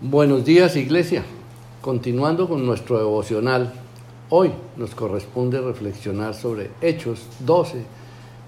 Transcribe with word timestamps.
Buenos 0.00 0.44
días 0.44 0.76
Iglesia. 0.76 1.24
Continuando 1.80 2.48
con 2.48 2.64
nuestro 2.64 2.98
devocional, 2.98 3.72
hoy 4.28 4.52
nos 4.76 4.94
corresponde 4.94 5.60
reflexionar 5.60 6.34
sobre 6.34 6.70
Hechos 6.80 7.26
12, 7.40 7.82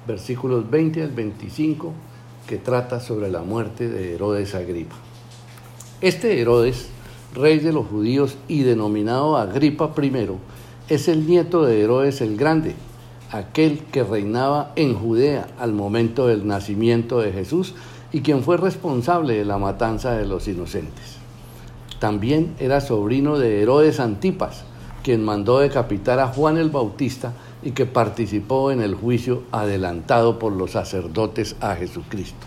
versículos 0.06 0.70
20 0.70 1.02
al 1.02 1.10
25, 1.10 1.92
que 2.46 2.58
trata 2.58 3.00
sobre 3.00 3.32
la 3.32 3.42
muerte 3.42 3.88
de 3.88 4.14
Herodes 4.14 4.54
Agripa. 4.54 4.94
Este 6.00 6.40
Herodes, 6.40 6.86
rey 7.34 7.58
de 7.58 7.72
los 7.72 7.88
judíos 7.88 8.36
y 8.46 8.62
denominado 8.62 9.36
Agripa 9.36 9.92
I, 10.00 10.28
es 10.88 11.08
el 11.08 11.26
nieto 11.26 11.64
de 11.64 11.82
Herodes 11.82 12.20
el 12.20 12.36
Grande, 12.36 12.76
aquel 13.32 13.80
que 13.90 14.04
reinaba 14.04 14.70
en 14.76 14.94
Judea 14.94 15.48
al 15.58 15.72
momento 15.72 16.28
del 16.28 16.46
nacimiento 16.46 17.18
de 17.18 17.32
Jesús 17.32 17.74
y 18.12 18.20
quien 18.20 18.44
fue 18.44 18.56
responsable 18.56 19.34
de 19.34 19.44
la 19.44 19.58
matanza 19.58 20.12
de 20.12 20.26
los 20.26 20.46
inocentes. 20.46 21.19
También 22.00 22.56
era 22.58 22.80
sobrino 22.80 23.38
de 23.38 23.62
Herodes 23.62 24.00
Antipas, 24.00 24.64
quien 25.04 25.22
mandó 25.22 25.58
decapitar 25.58 26.18
a 26.18 26.28
Juan 26.28 26.56
el 26.56 26.70
Bautista 26.70 27.34
y 27.62 27.72
que 27.72 27.84
participó 27.84 28.70
en 28.70 28.80
el 28.80 28.94
juicio 28.94 29.42
adelantado 29.52 30.38
por 30.38 30.52
los 30.52 30.72
sacerdotes 30.72 31.56
a 31.60 31.76
Jesucristo. 31.76 32.46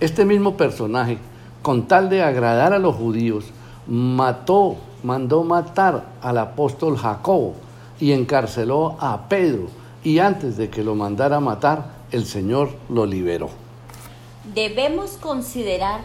Este 0.00 0.26
mismo 0.26 0.56
personaje, 0.58 1.16
con 1.62 1.88
tal 1.88 2.10
de 2.10 2.22
agradar 2.22 2.74
a 2.74 2.78
los 2.78 2.94
judíos, 2.94 3.46
mató, 3.86 4.76
mandó 5.02 5.44
matar 5.44 6.04
al 6.20 6.36
apóstol 6.36 6.98
Jacobo 6.98 7.54
y 7.98 8.12
encarceló 8.12 8.96
a 9.00 9.28
Pedro, 9.30 9.68
y 10.04 10.18
antes 10.18 10.58
de 10.58 10.68
que 10.68 10.84
lo 10.84 10.94
mandara 10.94 11.40
matar, 11.40 12.02
el 12.10 12.26
Señor 12.26 12.68
lo 12.90 13.06
liberó. 13.06 13.48
Debemos 14.54 15.12
considerar 15.12 16.00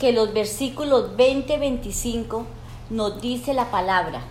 que 0.00 0.12
los 0.12 0.32
versículos 0.32 1.14
20-25 1.16 2.44
nos 2.88 3.20
dice 3.20 3.52
la 3.52 3.70
palabra. 3.70 4.22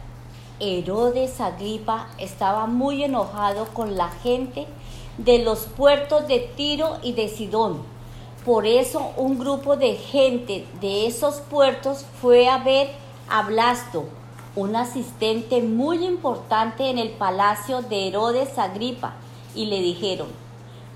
Herodes 0.60 1.40
Agripa 1.40 2.08
estaba 2.18 2.66
muy 2.66 3.04
enojado 3.04 3.68
con 3.68 3.96
la 3.96 4.10
gente 4.10 4.66
de 5.20 5.40
los 5.40 5.60
puertos 5.60 6.28
de 6.28 6.40
Tiro 6.40 6.98
y 7.04 7.14
de 7.14 7.30
Sidón. 7.30 7.84
Por 8.44 8.66
eso 8.66 9.12
un 9.16 9.38
grupo 9.38 9.78
de 9.78 9.94
gente 9.94 10.66
de 10.82 11.06
esos 11.06 11.36
puertos 11.36 12.04
fue 12.20 12.50
a 12.50 12.58
ver 12.58 12.90
a 13.30 13.44
Blasto, 13.44 14.06
un 14.56 14.76
asistente 14.76 15.62
muy 15.62 16.04
importante 16.04 16.90
en 16.90 16.98
el 16.98 17.12
palacio 17.12 17.84
de 17.84 18.08
Herodes 18.08 18.58
Agripa, 18.58 19.14
y 19.54 19.68
le 19.68 19.82
dijeron, 19.82 20.28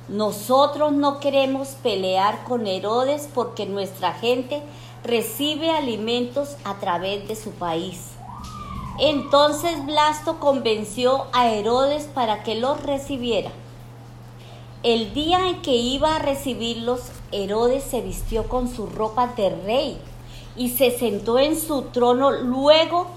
nosotros 0.09 0.91
no 0.91 1.19
queremos 1.19 1.69
pelear 1.81 2.43
con 2.43 2.67
Herodes 2.67 3.29
porque 3.33 3.65
nuestra 3.65 4.13
gente 4.13 4.61
recibe 5.03 5.71
alimentos 5.71 6.57
a 6.65 6.75
través 6.75 7.27
de 7.27 7.35
su 7.35 7.51
país. 7.51 8.09
Entonces 8.99 9.85
Blasto 9.85 10.39
convenció 10.39 11.25
a 11.31 11.47
Herodes 11.47 12.03
para 12.13 12.43
que 12.43 12.55
los 12.55 12.83
recibiera. 12.83 13.51
El 14.83 15.13
día 15.13 15.47
en 15.47 15.61
que 15.61 15.75
iba 15.75 16.17
a 16.17 16.19
recibirlos, 16.19 17.03
Herodes 17.31 17.85
se 17.85 18.01
vistió 18.01 18.49
con 18.49 18.67
su 18.67 18.85
ropa 18.85 19.27
de 19.27 19.49
rey 19.49 19.97
y 20.57 20.69
se 20.69 20.91
sentó 20.91 21.39
en 21.39 21.59
su 21.59 21.83
trono. 21.83 22.31
Luego, 22.31 23.07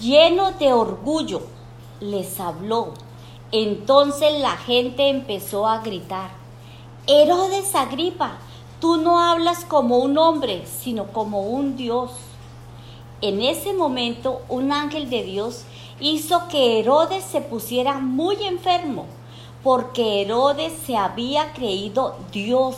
lleno 0.00 0.50
de 0.52 0.72
orgullo, 0.72 1.42
les 2.00 2.40
habló 2.40 2.94
entonces 3.52 4.40
la 4.40 4.56
gente 4.56 5.08
empezó 5.08 5.66
a 5.66 5.78
gritar, 5.78 6.30
Herodes 7.06 7.74
Agripa, 7.74 8.36
tú 8.78 8.98
no 8.98 9.18
hablas 9.18 9.64
como 9.64 9.98
un 9.98 10.18
hombre, 10.18 10.64
sino 10.66 11.06
como 11.06 11.40
un 11.40 11.76
Dios. 11.76 12.10
En 13.22 13.40
ese 13.40 13.72
momento 13.72 14.42
un 14.50 14.70
ángel 14.70 15.08
de 15.08 15.22
Dios 15.22 15.64
hizo 15.98 16.46
que 16.48 16.78
Herodes 16.78 17.24
se 17.24 17.40
pusiera 17.40 17.98
muy 17.98 18.36
enfermo, 18.44 19.06
porque 19.64 20.20
Herodes 20.20 20.74
se 20.84 20.98
había 20.98 21.54
creído 21.54 22.16
Dios. 22.30 22.76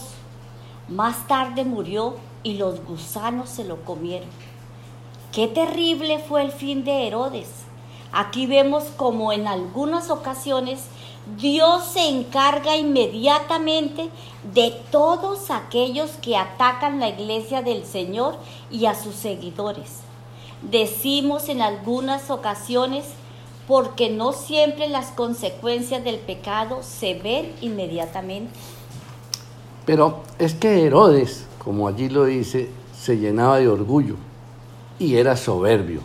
Más 0.86 1.26
tarde 1.26 1.64
murió 1.64 2.14
y 2.44 2.54
los 2.54 2.84
gusanos 2.84 3.50
se 3.50 3.64
lo 3.64 3.84
comieron. 3.84 4.28
Qué 5.32 5.48
terrible 5.48 6.20
fue 6.20 6.42
el 6.42 6.52
fin 6.52 6.84
de 6.84 7.08
Herodes 7.08 7.48
Aquí 8.12 8.46
vemos 8.46 8.84
como 8.96 9.32
en 9.32 9.46
algunas 9.46 10.10
ocasiones 10.10 10.80
Dios 11.38 11.84
se 11.84 12.08
encarga 12.08 12.76
inmediatamente 12.76 14.08
de 14.52 14.74
todos 14.90 15.50
aquellos 15.50 16.10
que 16.22 16.36
atacan 16.36 16.98
la 16.98 17.10
iglesia 17.10 17.62
del 17.62 17.84
Señor 17.84 18.36
y 18.70 18.86
a 18.86 18.94
sus 18.94 19.14
seguidores. 19.14 20.00
Decimos 20.62 21.48
en 21.48 21.62
algunas 21.62 22.30
ocasiones 22.30 23.04
porque 23.68 24.10
no 24.10 24.32
siempre 24.32 24.88
las 24.88 25.06
consecuencias 25.12 26.02
del 26.02 26.18
pecado 26.18 26.82
se 26.82 27.14
ven 27.14 27.52
inmediatamente. 27.60 28.50
Pero 29.86 30.22
es 30.38 30.54
que 30.54 30.84
Herodes, 30.84 31.46
como 31.62 31.86
allí 31.86 32.08
lo 32.08 32.24
dice, 32.24 32.68
se 32.98 33.18
llenaba 33.18 33.58
de 33.58 33.68
orgullo 33.68 34.16
y 34.98 35.16
era 35.16 35.36
soberbio 35.36 36.00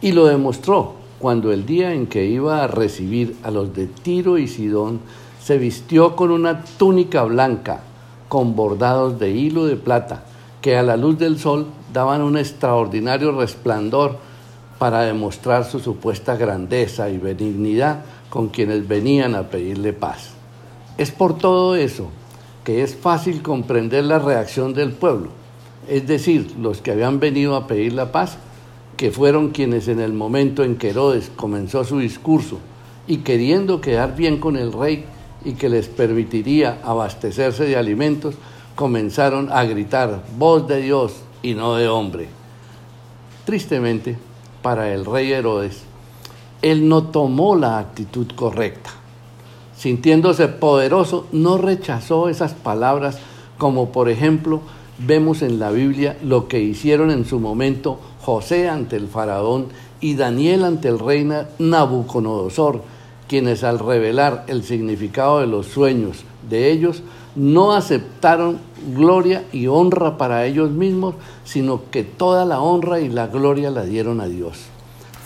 y 0.00 0.12
lo 0.12 0.26
demostró 0.26 1.03
cuando 1.24 1.54
el 1.54 1.64
día 1.64 1.94
en 1.94 2.06
que 2.06 2.26
iba 2.26 2.62
a 2.62 2.66
recibir 2.66 3.34
a 3.44 3.50
los 3.50 3.74
de 3.74 3.86
Tiro 3.86 4.36
y 4.36 4.46
Sidón, 4.46 5.00
se 5.42 5.56
vistió 5.56 6.16
con 6.16 6.30
una 6.30 6.62
túnica 6.76 7.22
blanca, 7.22 7.80
con 8.28 8.54
bordados 8.54 9.18
de 9.18 9.30
hilo 9.30 9.64
de 9.64 9.76
plata, 9.76 10.24
que 10.60 10.76
a 10.76 10.82
la 10.82 10.98
luz 10.98 11.18
del 11.18 11.38
sol 11.38 11.68
daban 11.94 12.20
un 12.20 12.36
extraordinario 12.36 13.32
resplandor 13.32 14.18
para 14.78 15.00
demostrar 15.00 15.64
su 15.64 15.80
supuesta 15.80 16.36
grandeza 16.36 17.08
y 17.08 17.16
benignidad 17.16 18.02
con 18.28 18.50
quienes 18.50 18.86
venían 18.86 19.34
a 19.34 19.44
pedirle 19.44 19.94
paz. 19.94 20.28
Es 20.98 21.10
por 21.10 21.38
todo 21.38 21.74
eso 21.74 22.10
que 22.64 22.82
es 22.82 22.94
fácil 22.94 23.40
comprender 23.40 24.04
la 24.04 24.18
reacción 24.18 24.74
del 24.74 24.92
pueblo, 24.92 25.30
es 25.88 26.06
decir, 26.06 26.54
los 26.60 26.82
que 26.82 26.90
habían 26.90 27.18
venido 27.18 27.56
a 27.56 27.66
pedir 27.66 27.94
la 27.94 28.12
paz 28.12 28.36
que 28.96 29.10
fueron 29.10 29.50
quienes 29.50 29.88
en 29.88 30.00
el 30.00 30.12
momento 30.12 30.62
en 30.64 30.76
que 30.76 30.90
Herodes 30.90 31.30
comenzó 31.34 31.84
su 31.84 31.98
discurso 31.98 32.58
y 33.06 33.18
queriendo 33.18 33.80
quedar 33.80 34.16
bien 34.16 34.38
con 34.38 34.56
el 34.56 34.72
rey 34.72 35.04
y 35.44 35.52
que 35.52 35.68
les 35.68 35.88
permitiría 35.88 36.78
abastecerse 36.82 37.64
de 37.64 37.76
alimentos, 37.76 38.34
comenzaron 38.74 39.50
a 39.52 39.64
gritar, 39.64 40.24
voz 40.38 40.66
de 40.66 40.80
Dios 40.80 41.14
y 41.42 41.54
no 41.54 41.74
de 41.74 41.88
hombre. 41.88 42.28
Tristemente, 43.44 44.16
para 44.62 44.92
el 44.92 45.04
rey 45.04 45.32
Herodes, 45.32 45.82
él 46.62 46.88
no 46.88 47.04
tomó 47.04 47.56
la 47.56 47.78
actitud 47.78 48.26
correcta. 48.34 48.90
Sintiéndose 49.76 50.48
poderoso, 50.48 51.26
no 51.32 51.58
rechazó 51.58 52.28
esas 52.28 52.54
palabras 52.54 53.18
como 53.58 53.92
por 53.92 54.08
ejemplo 54.08 54.62
vemos 54.98 55.42
en 55.42 55.58
la 55.58 55.70
Biblia 55.70 56.16
lo 56.22 56.48
que 56.48 56.60
hicieron 56.60 57.10
en 57.10 57.24
su 57.24 57.40
momento 57.40 57.98
José 58.20 58.68
ante 58.68 58.96
el 58.96 59.08
faraón 59.08 59.66
y 60.00 60.14
Daniel 60.14 60.64
ante 60.64 60.88
el 60.88 60.98
rey 60.98 61.28
Nabucodonosor, 61.58 62.82
quienes 63.28 63.64
al 63.64 63.78
revelar 63.78 64.44
el 64.48 64.64
significado 64.64 65.40
de 65.40 65.46
los 65.46 65.66
sueños 65.66 66.24
de 66.48 66.70
ellos, 66.70 67.02
no 67.36 67.72
aceptaron 67.72 68.58
gloria 68.94 69.44
y 69.52 69.66
honra 69.66 70.16
para 70.18 70.46
ellos 70.46 70.70
mismos, 70.70 71.14
sino 71.44 71.82
que 71.90 72.04
toda 72.04 72.44
la 72.44 72.60
honra 72.60 73.00
y 73.00 73.08
la 73.08 73.26
gloria 73.26 73.70
la 73.70 73.84
dieron 73.84 74.20
a 74.20 74.26
Dios. 74.26 74.58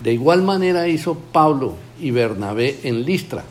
De 0.03 0.12
igual 0.12 0.43
manera 0.43 0.89
hizo 0.89 1.17
Pablo 1.33 1.75
y 2.00 2.12
Bernabé 2.12 2.79
en 2.85 3.05
Listra, 3.05 3.45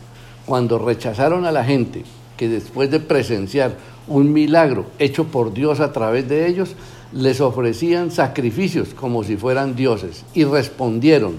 cuando 0.46 0.80
rechazaron 0.80 1.46
a 1.46 1.52
la 1.52 1.66
gente 1.66 2.04
que 2.38 2.48
después 2.48 2.90
de 2.90 3.00
presenciar 3.00 3.76
un 4.08 4.34
milagro 4.34 4.86
hecho 5.00 5.26
por 5.26 5.54
Dios 5.54 5.80
a 5.80 5.92
través 5.92 6.28
de 6.28 6.48
ellos, 6.48 6.76
les 7.14 7.42
ofrecían 7.42 8.12
sacrificios 8.12 8.90
como 8.94 9.24
si 9.24 9.38
fueran 9.38 9.76
dioses 9.76 10.26
y 10.34 10.44
respondieron, 10.44 11.36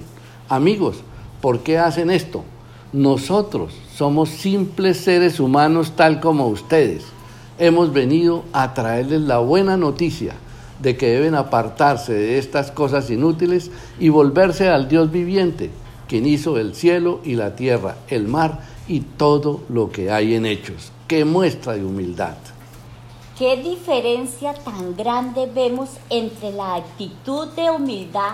amigos, 0.48 0.98
¿por 1.40 1.60
qué 1.60 1.78
hacen 1.78 2.10
esto? 2.10 2.44
Nosotros 2.92 3.74
somos 3.94 4.30
simples 4.30 4.98
seres 4.98 5.40
humanos 5.40 5.92
tal 5.94 6.20
como 6.20 6.46
ustedes. 6.48 7.04
Hemos 7.58 7.92
venido 7.92 8.44
a 8.52 8.72
traerles 8.72 9.20
la 9.22 9.38
buena 9.38 9.76
noticia 9.76 10.32
de 10.80 10.96
que 10.96 11.08
deben 11.08 11.34
apartarse 11.34 12.14
de 12.14 12.38
estas 12.38 12.70
cosas 12.70 13.10
inútiles 13.10 13.70
y 13.98 14.08
volverse 14.08 14.68
al 14.68 14.88
Dios 14.88 15.10
viviente, 15.10 15.70
quien 16.06 16.24
hizo 16.24 16.56
el 16.58 16.74
cielo 16.74 17.20
y 17.24 17.34
la 17.34 17.56
tierra, 17.56 17.96
el 18.08 18.28
mar 18.28 18.60
y 18.86 19.00
todo 19.00 19.60
lo 19.68 19.90
que 19.90 20.10
hay 20.10 20.34
en 20.34 20.46
hechos. 20.46 20.92
¡Qué 21.08 21.24
muestra 21.24 21.74
de 21.74 21.84
humildad! 21.84 22.36
¿Qué 23.38 23.56
diferencia 23.56 24.52
tan 24.52 24.96
grande 24.96 25.46
vemos 25.46 25.90
entre 26.10 26.50
la 26.50 26.74
actitud 26.74 27.46
de 27.54 27.70
humildad 27.70 28.32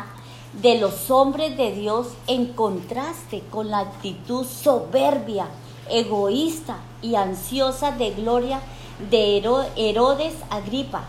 de 0.55 0.79
los 0.79 1.11
hombres 1.11 1.59
de 1.59 1.73
Dios 1.73 2.07
en 2.27 2.55
contraste 2.55 3.43
con 3.51 3.69
la 3.69 3.81
actitud 3.81 4.47
soberbia, 4.47 5.49
egoísta 5.91 6.79
y 7.03 7.17
ansiosa 7.17 7.93
de 7.93 8.13
gloria 8.13 8.63
de 9.11 9.43
Herodes 9.77 10.37
Agripa? 10.49 11.05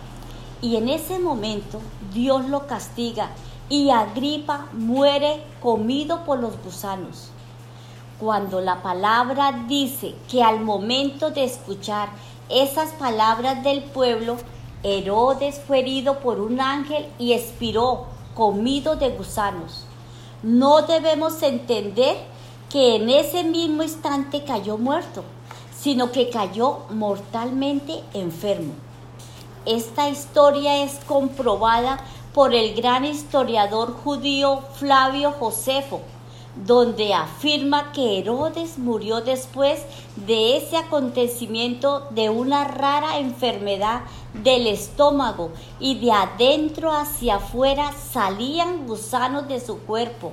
Y 0.61 0.75
en 0.75 0.89
ese 0.89 1.17
momento 1.17 1.79
Dios 2.13 2.49
lo 2.49 2.67
castiga 2.67 3.29
y 3.69 3.91
Agripa 3.91 4.67
muere 4.73 5.41
comido 5.61 6.25
por 6.25 6.41
los 6.41 6.61
gusanos. 6.65 7.29
Cuando 8.19 8.59
la 8.59 8.81
palabra 8.81 9.65
dice 9.69 10.15
que 10.29 10.43
al 10.43 10.59
momento 10.59 11.31
de 11.31 11.45
escuchar 11.45 12.09
esas 12.49 12.91
palabras 12.91 13.63
del 13.63 13.83
pueblo, 13.83 14.37
Herodes 14.83 15.59
fue 15.65 15.79
herido 15.79 16.19
por 16.19 16.39
un 16.39 16.61
ángel 16.61 17.07
y 17.17 17.33
expiró 17.33 18.05
comido 18.35 18.95
de 18.95 19.09
gusanos. 19.09 19.85
No 20.43 20.83
debemos 20.83 21.41
entender 21.41 22.17
que 22.69 22.97
en 22.97 23.09
ese 23.09 23.43
mismo 23.43 23.81
instante 23.83 24.43
cayó 24.43 24.77
muerto, 24.77 25.23
sino 25.75 26.11
que 26.11 26.29
cayó 26.29 26.81
mortalmente 26.89 28.03
enfermo. 28.13 28.73
Esta 29.65 30.09
historia 30.09 30.83
es 30.83 30.99
comprobada 31.07 31.99
por 32.33 32.53
el 32.53 32.75
gran 32.75 33.05
historiador 33.05 33.93
judío 34.03 34.61
Flavio 34.75 35.31
Josefo, 35.31 36.01
donde 36.55 37.13
afirma 37.13 37.91
que 37.91 38.19
Herodes 38.19 38.77
murió 38.77 39.21
después 39.21 39.81
de 40.15 40.57
ese 40.57 40.77
acontecimiento 40.77 42.07
de 42.11 42.29
una 42.29 42.63
rara 42.65 43.19
enfermedad 43.19 44.01
del 44.33 44.67
estómago 44.67 45.51
y 45.79 45.99
de 45.99 46.11
adentro 46.11 46.91
hacia 46.91 47.35
afuera 47.35 47.91
salían 47.91 48.87
gusanos 48.87 49.47
de 49.47 49.59
su 49.59 49.79
cuerpo. 49.79 50.31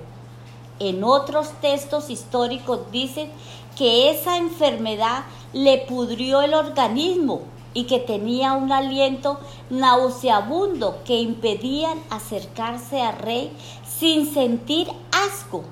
En 0.78 1.02
otros 1.02 1.50
textos 1.60 2.08
históricos 2.08 2.80
dicen 2.92 3.30
que 3.76 4.10
esa 4.10 4.36
enfermedad 4.36 5.24
le 5.52 5.78
pudrió 5.78 6.42
el 6.42 6.54
organismo 6.54 7.42
y 7.74 7.84
que 7.84 7.98
tenía 7.98 8.52
un 8.52 8.70
aliento 8.70 9.40
nauseabundo 9.70 11.00
que 11.04 11.18
impedían 11.20 11.98
acercarse 12.10 13.00
al 13.00 13.18
rey 13.18 13.52
sin 13.84 14.32
sentir 14.32 14.88
asco 15.10 15.64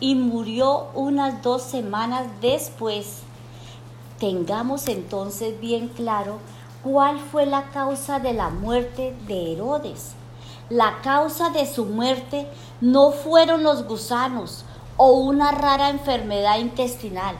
y 0.00 0.14
murió 0.14 0.88
unas 0.94 1.42
dos 1.42 1.62
semanas 1.62 2.26
después. 2.40 3.20
Tengamos 4.18 4.88
entonces 4.88 5.60
bien 5.60 5.88
claro 5.88 6.38
cuál 6.82 7.18
fue 7.18 7.46
la 7.46 7.70
causa 7.70 8.18
de 8.18 8.32
la 8.32 8.48
muerte 8.48 9.14
de 9.26 9.52
Herodes. 9.52 10.12
La 10.68 11.00
causa 11.02 11.50
de 11.50 11.66
su 11.66 11.84
muerte 11.84 12.46
no 12.80 13.10
fueron 13.12 13.62
los 13.62 13.84
gusanos 13.84 14.64
o 14.96 15.12
una 15.12 15.52
rara 15.52 15.90
enfermedad 15.90 16.58
intestinal. 16.58 17.36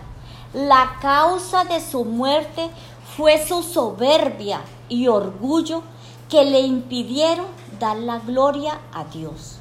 La 0.53 0.97
causa 1.01 1.65
de 1.65 1.81
su 1.81 2.05
muerte 2.05 2.71
fue 3.17 3.45
su 3.45 3.63
soberbia 3.63 4.61
y 4.89 5.09
orgullo 5.09 5.83
que 6.29 6.45
le 6.45 6.61
impidieron 6.61 7.47
dar 7.79 7.97
la 7.97 8.19
gloria 8.19 8.79
a 8.93 9.05
Dios. 9.05 9.56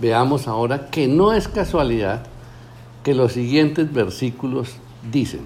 Veamos 0.00 0.48
ahora 0.48 0.86
que 0.90 1.08
no 1.08 1.32
es 1.32 1.46
casualidad 1.48 2.22
que 3.04 3.14
los 3.14 3.32
siguientes 3.32 3.92
versículos 3.92 4.76
dicen, 5.10 5.40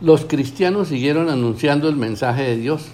los 0.00 0.24
cristianos 0.24 0.88
siguieron 0.88 1.30
anunciando 1.30 1.88
el 1.88 1.96
mensaje 1.96 2.42
de 2.42 2.56
Dios. 2.56 2.88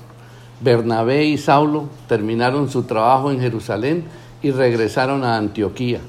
Bernabé 0.61 1.25
y 1.25 1.39
Saulo 1.39 1.89
terminaron 2.07 2.69
su 2.69 2.83
trabajo 2.83 3.31
en 3.31 3.41
Jerusalén 3.41 4.05
y 4.43 4.51
regresaron 4.51 5.25
a 5.25 5.37
Antioquía. 5.37 6.01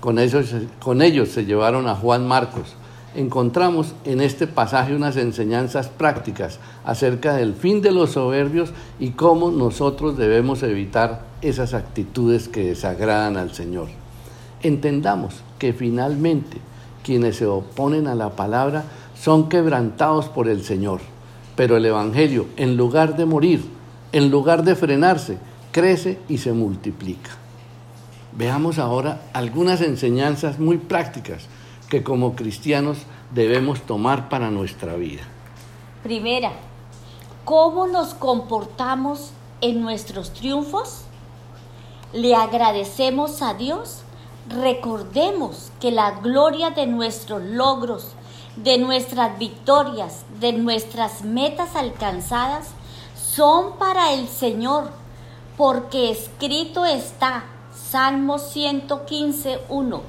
Con 0.00 0.18
ellos, 0.18 1.28
se 1.28 1.44
llevaron 1.44 1.86
a 1.86 1.94
Juan 1.94 2.26
Marcos, 2.26 2.74
encontramos 3.14 3.94
en 4.04 4.20
este 4.20 4.46
pasaje 4.46 4.94
unas 4.94 5.16
enseñanzas 5.16 5.88
prácticas 5.88 6.58
acerca 6.84 7.34
del 7.34 7.54
fin 7.54 7.82
de 7.82 7.92
los 7.92 8.12
soberbios 8.12 8.72
y 8.98 9.10
cómo 9.10 9.50
nosotros 9.50 10.16
debemos 10.16 10.62
evitar 10.62 11.24
esas 11.42 11.74
actitudes 11.74 12.48
que 12.48 12.64
desagradan 12.64 13.36
al 13.36 13.52
Señor. 13.52 13.88
Entendamos 14.62 15.42
que 15.58 15.72
finalmente 15.72 16.58
quienes 17.02 17.36
se 17.36 17.46
oponen 17.46 18.06
a 18.06 18.14
la 18.14 18.30
palabra 18.30 18.84
son 19.14 19.48
quebrantados 19.48 20.28
por 20.28 20.48
el 20.48 20.62
Señor, 20.62 21.00
pero 21.56 21.76
el 21.76 21.84
Evangelio, 21.84 22.46
en 22.56 22.76
lugar 22.76 23.16
de 23.16 23.26
morir, 23.26 23.64
en 24.12 24.30
lugar 24.30 24.62
de 24.64 24.76
frenarse, 24.76 25.38
crece 25.72 26.18
y 26.28 26.38
se 26.38 26.52
multiplica. 26.52 27.30
Veamos 28.36 28.78
ahora 28.78 29.22
algunas 29.32 29.80
enseñanzas 29.82 30.58
muy 30.58 30.78
prácticas 30.78 31.48
que 31.92 32.02
como 32.02 32.34
cristianos 32.34 32.96
debemos 33.32 33.82
tomar 33.82 34.30
para 34.30 34.50
nuestra 34.50 34.94
vida. 34.94 35.20
Primera, 36.02 36.52
¿cómo 37.44 37.86
nos 37.86 38.14
comportamos 38.14 39.32
en 39.60 39.82
nuestros 39.82 40.32
triunfos? 40.32 41.02
¿Le 42.14 42.34
agradecemos 42.34 43.42
a 43.42 43.52
Dios? 43.52 44.04
Recordemos 44.48 45.70
que 45.82 45.90
la 45.90 46.12
gloria 46.12 46.70
de 46.70 46.86
nuestros 46.86 47.42
logros, 47.42 48.14
de 48.56 48.78
nuestras 48.78 49.38
victorias, 49.38 50.24
de 50.40 50.54
nuestras 50.54 51.24
metas 51.24 51.76
alcanzadas, 51.76 52.70
son 53.14 53.76
para 53.76 54.14
el 54.14 54.28
Señor, 54.28 54.92
porque 55.58 56.10
escrito 56.10 56.86
está, 56.86 57.44
Salmo 57.74 58.38
115, 58.38 59.60
1, 59.68 60.02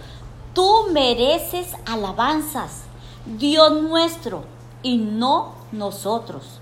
Tú 0.53 0.91
mereces 0.93 1.73
alabanzas, 1.87 2.83
Dios 3.39 3.81
nuestro, 3.81 4.43
y 4.83 4.97
no 4.97 5.55
nosotros. 5.71 6.59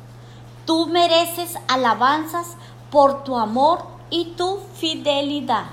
Tú 0.66 0.88
mereces 0.88 1.56
alabanzas 1.68 2.56
por 2.90 3.26
tu 3.26 3.36
amor 3.36 3.80
y 4.10 4.34
tu 4.38 4.60
fidelidad. 4.76 5.66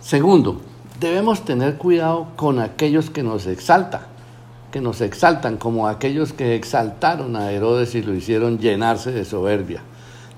Segundo, 0.00 0.60
debemos 1.00 1.44
tener 1.44 1.78
cuidado 1.78 2.28
con 2.36 2.60
aquellos 2.60 3.10
que 3.10 3.24
nos 3.24 3.46
exaltan, 3.46 4.02
que 4.70 4.80
nos 4.80 5.00
exaltan 5.00 5.56
como 5.56 5.88
aquellos 5.88 6.32
que 6.32 6.54
exaltaron 6.54 7.34
a 7.34 7.50
Herodes 7.50 7.96
y 7.96 8.02
lo 8.02 8.14
hicieron 8.14 8.60
llenarse 8.60 9.10
de 9.10 9.24
soberbia. 9.24 9.82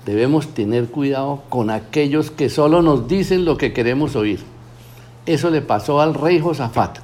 Debemos 0.07 0.47
tener 0.55 0.89
cuidado 0.89 1.43
con 1.49 1.69
aquellos 1.69 2.31
que 2.31 2.49
solo 2.49 2.81
nos 2.81 3.07
dicen 3.07 3.45
lo 3.45 3.57
que 3.57 3.73
queremos 3.73 4.15
oír 4.15 4.43
eso 5.25 5.49
le 5.49 5.61
pasó 5.61 6.01
al 6.01 6.13
rey 6.13 6.39
Josafat, 6.39 6.99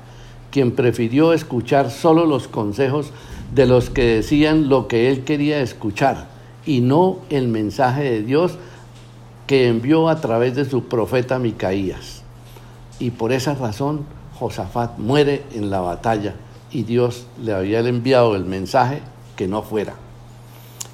quien 0.51 0.71
prefirió 0.71 1.33
escuchar 1.33 1.91
solo 1.91 2.25
los 2.25 2.47
consejos 2.47 3.11
de 3.53 3.65
los 3.65 3.89
que 3.89 4.15
decían 4.15 4.69
lo 4.69 4.87
que 4.87 5.09
él 5.09 5.23
quería 5.23 5.61
escuchar 5.61 6.27
y 6.65 6.81
no 6.81 7.19
el 7.29 7.47
mensaje 7.47 8.03
de 8.03 8.21
Dios 8.21 8.57
que 9.47 9.67
envió 9.67 10.09
a 10.09 10.21
través 10.21 10.55
de 10.55 10.65
su 10.65 10.85
profeta 10.85 11.39
Micaías. 11.39 12.23
Y 12.99 13.11
por 13.11 13.31
esa 13.31 13.53
razón 13.53 14.05
Josafat 14.39 14.97
muere 14.97 15.43
en 15.53 15.69
la 15.69 15.81
batalla 15.81 16.35
y 16.71 16.83
Dios 16.83 17.27
le 17.41 17.53
había 17.53 17.79
enviado 17.79 18.35
el 18.35 18.45
mensaje 18.45 19.01
que 19.35 19.47
no 19.47 19.61
fuera. 19.61 19.93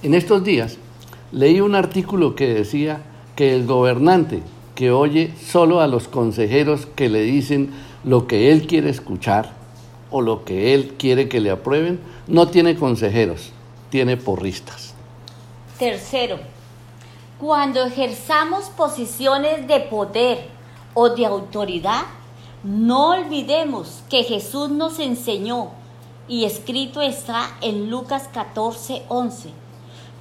En 0.03 0.13
estos 0.13 0.43
días 0.43 0.77
leí 1.31 1.62
un 1.62 1.75
artículo 1.75 2.36
que 2.36 2.53
decía 2.53 3.01
que 3.36 3.55
el 3.55 3.65
gobernante 3.65 4.43
que 4.81 4.89
oye 4.89 5.31
solo 5.39 5.79
a 5.79 5.85
los 5.85 6.07
consejeros 6.07 6.88
que 6.88 7.07
le 7.07 7.21
dicen 7.21 7.71
lo 8.03 8.25
que 8.25 8.51
él 8.51 8.65
quiere 8.65 8.89
escuchar 8.89 9.51
o 10.09 10.21
lo 10.21 10.43
que 10.43 10.73
él 10.73 10.95
quiere 10.97 11.29
que 11.29 11.39
le 11.39 11.51
aprueben, 11.51 12.00
no 12.25 12.47
tiene 12.47 12.75
consejeros, 12.75 13.51
tiene 13.91 14.17
porristas. 14.17 14.95
Tercero, 15.77 16.39
cuando 17.39 17.83
ejerzamos 17.83 18.71
posiciones 18.71 19.67
de 19.67 19.81
poder 19.81 20.47
o 20.95 21.09
de 21.09 21.27
autoridad, 21.27 22.01
no 22.63 23.11
olvidemos 23.11 24.01
que 24.09 24.23
Jesús 24.23 24.71
nos 24.71 24.97
enseñó 24.97 25.73
y 26.27 26.45
escrito 26.45 27.01
está 27.01 27.55
en 27.61 27.91
Lucas 27.91 28.27
14, 28.33 29.03
11, 29.09 29.50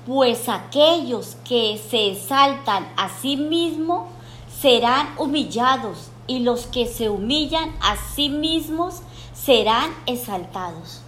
pues 0.07 0.51
aquellos 0.51 1.39
que 1.49 1.81
se 1.89 2.11
exaltan 2.11 2.87
a 2.99 3.09
sí 3.09 3.39
mismos 3.39 4.20
serán 4.61 5.15
humillados 5.19 6.11
y 6.27 6.41
los 6.41 6.67
que 6.67 6.87
se 6.87 7.09
humillan 7.09 7.75
a 7.81 7.97
sí 7.97 8.29
mismos 8.29 9.03
serán 9.33 9.91
exaltados. 10.07 11.01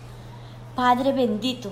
Padre 0.75 1.13
bendito, 1.13 1.71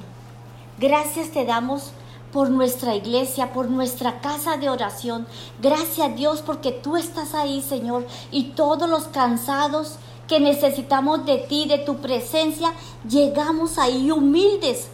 gracias 0.78 1.30
te 1.30 1.46
damos 1.46 1.92
por 2.32 2.50
nuestra 2.50 2.94
iglesia, 2.94 3.52
por 3.52 3.70
nuestra 3.70 4.20
casa 4.20 4.56
de 4.58 4.68
oración. 4.68 5.26
Gracias 5.60 6.14
Dios 6.14 6.42
porque 6.42 6.70
tú 6.70 6.96
estás 6.96 7.34
ahí, 7.34 7.62
Señor, 7.62 8.06
y 8.30 8.50
todos 8.50 8.88
los 8.88 9.04
cansados 9.04 9.96
que 10.28 10.38
necesitamos 10.38 11.24
de 11.24 11.38
ti, 11.38 11.66
de 11.66 11.78
tu 11.78 11.96
presencia, 11.96 12.72
llegamos 13.08 13.78
ahí 13.78 14.10
humildes 14.10 14.88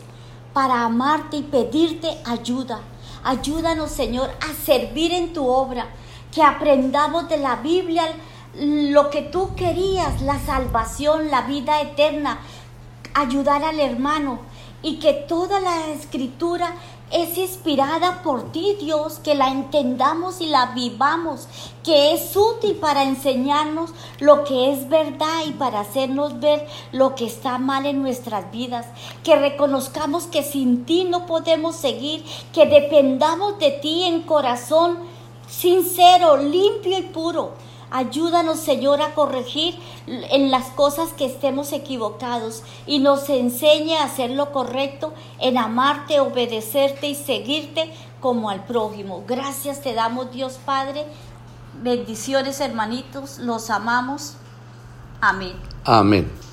para 0.55 0.85
amarte 0.85 1.39
y 1.39 1.43
pedirte 1.43 2.17
ayuda. 2.25 2.81
Ayúdanos, 3.23 3.91
Señor, 3.91 4.31
a 4.41 4.55
servir 4.65 5.13
en 5.13 5.33
tu 5.35 5.47
obra 5.47 5.89
que 6.37 6.43
aprendamos 6.43 7.31
de 7.31 7.39
la 7.39 7.57
Biblia 7.57 8.05
lo 8.61 9.09
que 9.09 9.23
tú 9.23 9.55
querías, 9.57 10.21
la 10.21 10.39
salvación, 10.39 11.31
la 11.31 11.41
vida 11.41 11.81
eterna, 11.81 12.41
ayudar 13.15 13.65
al 13.65 13.81
hermano 13.81 14.41
y 14.83 14.99
que 14.99 15.15
toda 15.15 15.61
la 15.61 15.87
escritura 15.87 16.75
es 17.11 17.39
inspirada 17.39 18.23
por 18.23 18.53
ti, 18.53 18.77
Dios, 18.79 19.19
que 19.21 19.35
la 19.35 19.49
entendamos 19.49 20.43
y 20.43 20.49
la 20.49 20.75
vivamos, 20.75 21.49
que 21.83 22.13
es 22.13 22.37
útil 22.37 22.77
para 22.77 23.05
enseñarnos 23.05 23.93
lo 24.21 24.45
que 24.45 24.75
es 24.75 24.91
verdad 24.91 25.47
y 25.47 25.53
para 25.53 25.81
hacernos 25.81 26.39
ver 26.39 26.67
lo 26.93 27.15
que 27.15 27.25
está 27.25 27.57
mal 27.57 27.87
en 27.87 28.03
nuestras 28.03 28.51
vidas, 28.51 28.85
que 29.25 29.37
reconozcamos 29.37 30.27
que 30.27 30.43
sin 30.43 30.85
ti 30.85 31.05
no 31.05 31.25
podemos 31.25 31.77
seguir, 31.77 32.27
que 32.53 32.67
dependamos 32.67 33.59
de 33.59 33.71
ti 33.71 34.03
en 34.03 34.21
corazón 34.21 35.16
sincero, 35.47 36.37
limpio 36.37 36.99
y 36.99 37.03
puro 37.03 37.53
Ayúdanos, 37.91 38.59
Señor, 38.59 39.01
a 39.01 39.15
corregir 39.15 39.79
en 40.07 40.51
las 40.51 40.67
cosas 40.71 41.13
que 41.13 41.25
estemos 41.25 41.73
equivocados 41.73 42.65
y 42.85 42.99
nos 42.99 43.29
enseñe 43.29 43.97
a 43.97 44.05
hacer 44.05 44.31
lo 44.31 44.51
correcto, 44.51 45.15
en 45.39 45.57
amarte, 45.57 46.19
obedecerte 46.19 47.09
y 47.09 47.15
seguirte 47.15 47.93
como 48.21 48.51
al 48.51 48.65
prójimo. 48.65 49.23
Gracias 49.27 49.83
te 49.83 49.95
damos, 49.95 50.33
Dios 50.33 50.59
Padre. 50.65 51.07
Bendiciones, 51.81 52.61
hermanitos. 52.61 53.39
Los 53.39 53.71
amamos. 53.71 54.35
Amén. 55.21 55.55
Amén. 55.85 56.46